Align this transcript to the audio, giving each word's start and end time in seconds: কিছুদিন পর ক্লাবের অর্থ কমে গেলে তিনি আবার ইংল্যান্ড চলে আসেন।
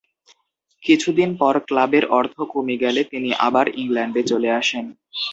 কিছুদিন 0.83 1.29
পর 1.37 1.55
ক্লাবের 1.67 2.05
অর্থ 2.11 2.35
কমে 2.53 2.75
গেলে 2.83 3.01
তিনি 3.03 3.29
আবার 3.47 3.65
ইংল্যান্ড 3.81 4.15
চলে 4.31 4.49
আসেন। 4.59 4.85